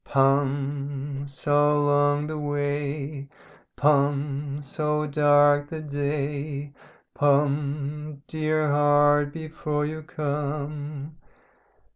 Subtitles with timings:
[0.03, 3.29] "'Pum So long the way
[3.75, 6.73] Pum so dark the day
[7.13, 9.31] Pum DEAR HEART!
[9.31, 11.17] before you come.'